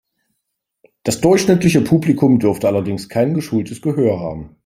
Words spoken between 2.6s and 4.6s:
allerdings kein geschultes Gehör haben.